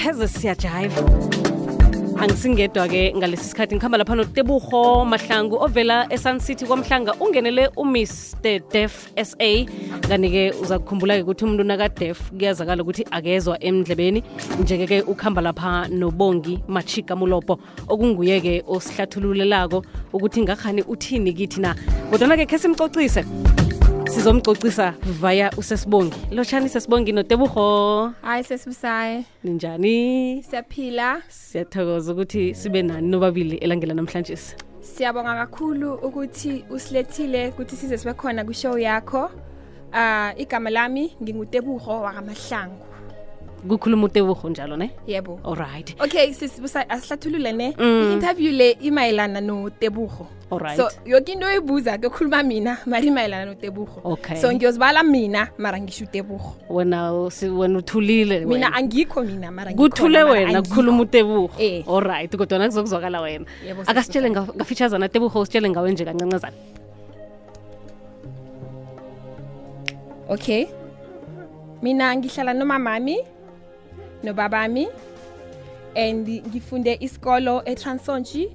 [0.00, 0.96] pheze siyajive
[2.20, 7.12] angisingedwa-ke ngalesi sikhathi ngikhamba lapha notebuho mahlangu ovela esun city kwamhlanga.
[7.20, 8.08] Ungenele umr
[8.72, 9.36] def sa
[10.08, 14.22] kanti-ke uza kukhumbula-ke ukuthi umuntu nakadef kuyazakala ukuthi akezwa emndlebeni
[14.60, 17.58] njeke-ke ukuhamba lapha nobongi machika mulopo
[17.88, 21.74] okunguye-ke osihlathululelako ukuthi ngakhani uthini kithi na.
[22.10, 23.24] Kodwana-ke khe simcocise
[24.10, 26.16] sizomcocisa vaya usesibongi.
[26.30, 28.12] Lotshani sesibongi notebuho.
[28.22, 29.24] Hayi sesibusayi.
[29.44, 30.42] Ninjani?
[30.42, 31.22] Siyaphila.
[31.28, 34.36] Siyathokoza ukuthi sibe nani nobabili elangela namhlanje
[34.80, 39.30] siyabonga kakhulu ukuthi usilethile ukuthi size sibe khona kwishow yakho.
[39.92, 42.89] Ah igama lami ngingutebuho wakamahlangu
[43.68, 44.90] kukhuluma utebuho njalo ne?
[45.06, 45.40] Yebo.
[45.44, 46.32] Alright okay
[46.88, 47.74] asihlathulule ne?
[47.78, 48.10] Mm.
[48.10, 50.76] i-interview le imayelana notebuho Alright.
[50.76, 54.36] so yoke into oyibuza kuyokhuluma mina mara imayelana notebuho Okay.
[54.36, 57.12] so ngiyozibala mina mara ngisho utebuho wena
[57.56, 61.84] wena uthulile mina angikho mina mara kuthule wena kukhuluma utebuho Eh.
[61.88, 63.44] alright kodwana kuzokuzwakala wena.
[63.86, 66.56] Akasitshele nga- ngafitshazana tebuho usitshele ngawe nje kancancazana.
[70.28, 70.66] Okay.
[71.82, 73.18] Mina ngihlala nomamami
[74.22, 74.88] nobabami.
[75.96, 78.48] And ngifunde isikolo eTransonji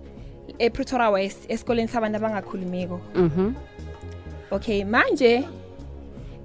[0.59, 3.53] ePretoria West esikoleni sabantu abangakhulumiko mhm.
[4.51, 5.43] Okay manje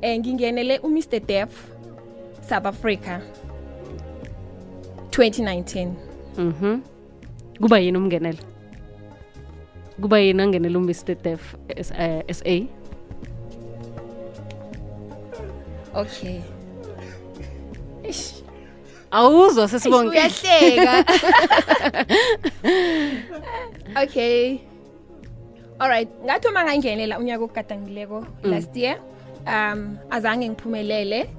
[0.02, 1.20] eh ngingenele uMr.
[1.26, 1.50] Def
[2.48, 3.20] South Africa
[5.10, 5.88] 2019
[6.38, 6.80] mhm.
[7.60, 8.38] Kuba yini umngenela
[10.00, 10.94] kuba yini angenela umr.
[11.22, 12.44] Def S- eh, sa
[15.94, 16.40] okay.
[16.40, 16.59] Ish,
[19.10, 20.10] awuzwa sesibonke.
[20.10, 21.04] uyahleka
[24.02, 24.58] okay.
[25.78, 28.98] Alright ngathi uma ngangenela unyaka okugadangileko last year
[29.46, 31.30] um azange ngiphumelele.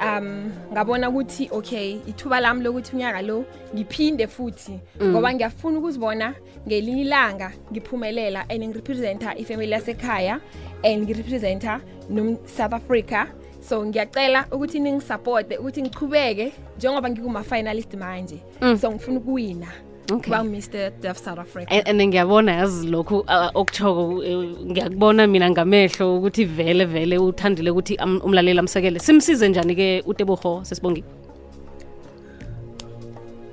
[0.00, 6.34] Um ngabona ukuthi okay ithuba lami lokuthi unyaka lo ngiphinde futhi ngoba ngiyafuna ukuzibona
[6.66, 10.40] ngelinye ilanga ngiphumelela and ngirepresenta ifamily yasekhaya
[10.84, 11.80] and ngirepresenta
[12.10, 13.26] nom-south africa
[13.68, 18.38] so ngiyacela ukuthi ningisupporte ukuthi ngiqhubeke njengoba ngikuma-finalist manje.
[18.80, 19.68] So ngifuna ukuwina
[20.12, 20.32] Okay.
[20.32, 21.68] ngu-mr def south africa.
[21.70, 23.24] And- ngiyabona yazi lokhu
[23.54, 24.36] okuthoko eh,
[24.66, 28.98] ngiyakubona mina ngamehlo ukuthi vele vele uthandile ukuthi umlaleli amsekele.
[28.98, 31.04] Simsize njani-ke uteboho sesibongi?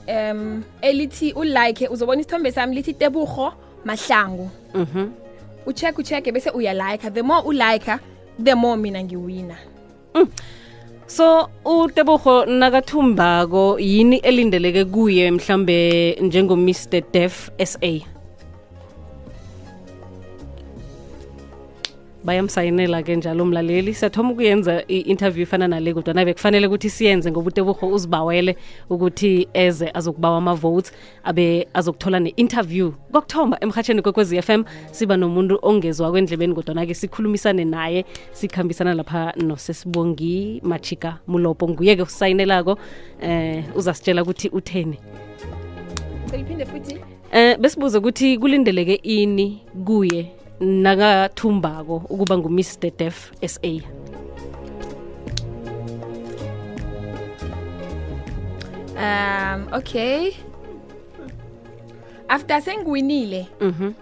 [0.08, 3.52] um elithi ulike uzobona isithombe sami lithi tebuho
[3.84, 4.50] mahlangu.
[4.74, 5.24] Mhm
[5.66, 7.98] ucheck uchecke bese uyalike the more ulike
[8.42, 9.56] the more mina ngiwina.
[11.06, 16.74] So utebuho nakathumbako yini elindeleke kuye mhlambe njengomr
[17.12, 17.78] def sa
[22.24, 26.14] bayamsayinela-ke njalo umlaleli siyathoma ukuyenza i-interview ifana nale kodwa.
[26.14, 28.56] Nabe kufanele ukuthi siyenze ngoba utebuho uzibawele
[28.90, 30.92] ukuthi eze azokubawa ama-votes
[31.24, 32.92] abe azokuthola ne-interview.
[33.12, 41.18] Kokuthomba emhatsheni kwekwezi FM siba nomuntu ongezwa kwendlebeni kodwana-ke sikhulumisane naye sikhambisana lapha nosesibongi machika
[41.26, 42.78] mulopo nguye-ke usayinelako
[43.22, 44.98] eh uzasitshela ukuthi utheni.
[46.32, 46.44] Um
[47.32, 53.72] Eh besibuze ukuthi kulindeleke ini kuye nakathumbako ukuba nguMr Def SA.
[58.96, 60.32] um okay
[62.28, 63.92] after sengiwinile Mhm.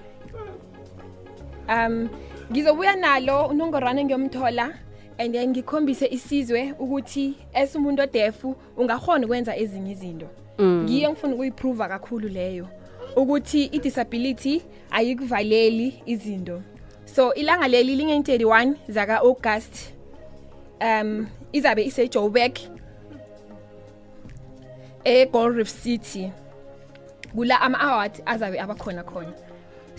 [1.68, 2.08] um
[2.52, 4.74] ngizobuya nalo unongorwane ngiyomthola
[5.18, 10.26] and then ngikhombise isizwe ukuthi as umuntu odefu ungakhona ukwenza ezinye izinto
[10.60, 12.68] ngiyo ngifuna ukuyiprova kakhulu leyo
[13.16, 16.62] ukuthi i-disability ayikuvaleli izinto.
[17.04, 19.92] So ilanga leli linge-31 zaka-august
[20.80, 22.58] um izabe ise-joburg
[25.04, 26.32] e-gold reef city.
[27.34, 29.32] Kula ama-award azabe abakhona khona.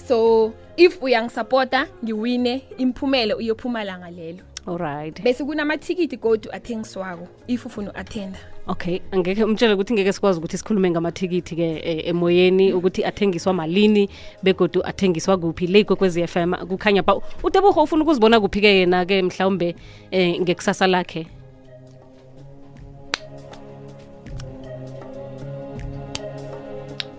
[0.08, 4.44] So if uyangisupporta ngiwine imphumelo uyophuma langa lelo.
[4.68, 10.58] Alright bese kunamathikithi godu athengiswako if ufuna u-attenda okay angeke umtshele ukuthi ngeke sikwazi ukuthi
[10.58, 14.10] sikhulume ngamathikithi ke eh, emoyeni ukuthi athengiswa malini
[14.44, 15.68] begodu athengiswa kuphi.
[15.68, 19.76] Le kwekwezi FM kukhanya ba uTebogo ufuna ukuzibona kuphi ke yena ke mhlawumbe
[20.12, 21.28] eh, ngekusasa lakhe?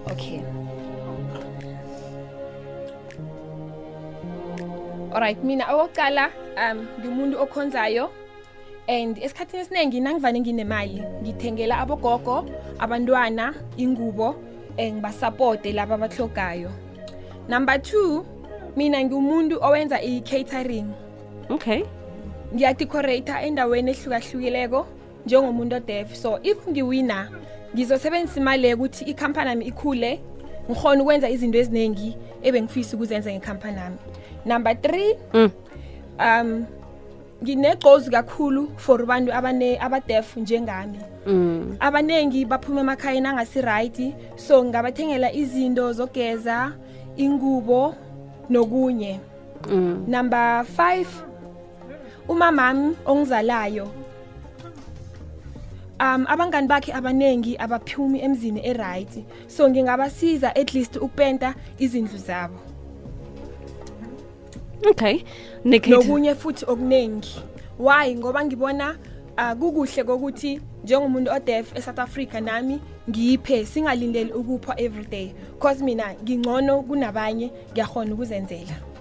[0.07, 0.41] Okay.
[5.13, 8.11] Alright mina okokuqala um ngimuntu okhonzayo
[8.89, 12.45] and esikhathini esiningi nangivane nginemali ngithengela abogogo
[12.79, 14.35] abantwana ingubo
[14.77, 16.71] eh, ngibasupporte laba abahlogayo
[17.49, 18.27] number two
[18.77, 20.87] mina ngiwumuntu owenza i-catering.
[21.49, 21.85] Okay.
[22.55, 24.87] Ngiyadecorata endaweni ehlukahlukileko
[25.27, 27.29] njengomuntu odef so if ngiwina
[27.75, 30.21] ngizosebenzisa imali ukuthi ikhampani yami ikhule
[30.71, 33.97] ngikhona ukwenza izinto eziningi ebengifisa ukuzenza ngekhampani yami.
[34.45, 35.51] Number three Mm.
[36.19, 36.67] Um
[37.43, 41.77] nginegqozi kakhulu for abantu abane abadef njengami mm.
[41.81, 46.73] abanengi baphuma emakhayeni angasi-right so ngabathengela izinto zogeza
[47.17, 47.95] ingubo
[48.51, 49.21] nokunye
[49.69, 50.05] Mm.
[50.07, 51.07] number 5
[52.29, 53.89] umamami ongizalayo
[56.01, 62.59] um abangani bakhe abanengi abaphumi emzini e-right so ngingabasiza at least ukupenta izindlu zabo
[64.91, 65.25] okay.
[65.65, 67.41] Nokunye futhi okuningi
[67.79, 68.15] why?
[68.15, 68.97] Ngoba ngibona
[69.39, 72.81] uh, kukuhle kokuthi njengomuntu odef eSouth Africa nami
[73.11, 75.33] ngiphe singalindeli ukupha everyday.
[75.59, 78.94] Cause mina ngingcono kunabanye ngiyahona ukuzenzela.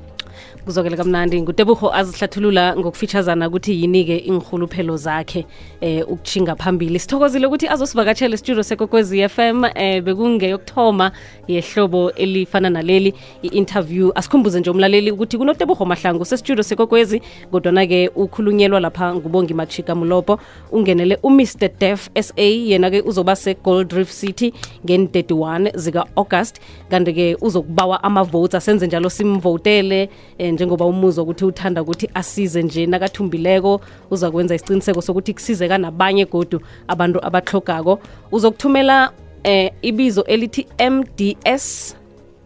[0.66, 5.46] Kuzokele kamnandi ngutebuho azihlathulula ngokufitshazana ukuthi yini-ke ingirhuluphelo zakhe
[5.82, 7.00] eh ukuchinga phambili.
[7.00, 11.12] Sithokozile ukuthi azosivakatshela isitudio sekokwezi FM eh bekungeyokuthoma
[11.48, 13.14] yehlobo elifana naleli
[13.44, 14.12] i-interview.
[14.16, 17.22] Asikhumbuze nje umlaleli ukuthi kunotebuho mahlangu sesitudio sekokwezi
[17.52, 20.40] kodwana-ke ukhulunyelwa lapha ngubongi machika mulopo
[20.72, 21.48] ungenele umr
[21.80, 24.54] def sa yena-ke uzoba se-gold reef city
[24.86, 26.60] ngen-31 zika-august.
[26.90, 33.82] Kanti-ke uzokubawa ama-votes asenze njalo simvotele eh, njengoba umuzwa ukuthi uthanda ukuthi asize nje nakathumbileko
[34.12, 38.00] uzakwenza isiqiniseko sokuthi kusizeka nabanye godu abantu abahlogako
[38.32, 39.12] uzokuthumela
[39.44, 41.96] eh, ibizo elithi mds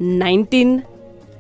[0.02, 0.80] 19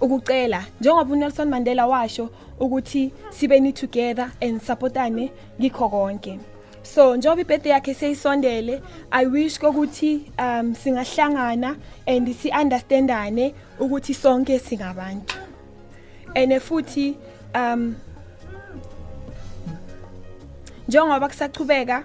[0.00, 0.64] ukucela.
[0.80, 2.30] Njengoba uNelson Mandela washo
[2.60, 5.30] ukuthi sibeni together and supportane
[5.60, 6.38] ngikho konke.
[6.82, 11.76] So njengoba ibirthday yakhe seyisondele i wish kokuthi um singahlangana
[12.06, 15.36] and si understandane ukuthi sonke singabantu.
[16.34, 17.16] Ene futhi
[17.54, 17.94] um
[20.88, 22.04] njengoba kusachubeka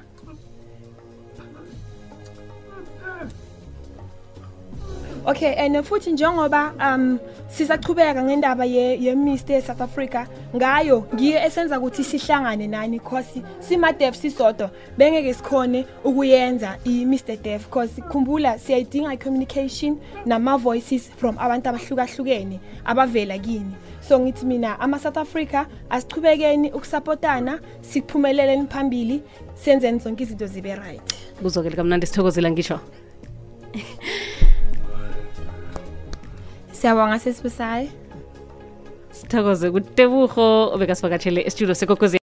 [5.23, 10.25] Okay and futhi njengoba um sisachubeka ngendaba ye ye Mr South Africa
[10.55, 17.37] ngayo ngiye esenza ukuthi sihlangane nani because sima deaf sisodwa bengeke sikhone ukuyenza i Mr
[17.37, 23.75] Deaf because khumbula siyayidinga communication nama voices from abantu abahlukahlukene abavela kini.
[24.01, 29.21] So ngithi mina ama South Africa asichubekeni ukusupportana siphumelele phambili
[29.53, 32.79] senzeni zonke izinto zibe right kuzokele kamnandi sithokozela ngisho.
[36.81, 37.87] siyabonga sesibusayo
[39.17, 40.45] sithokoze kutebuho
[40.75, 42.17] obekasivakatshele esitudio sekokozi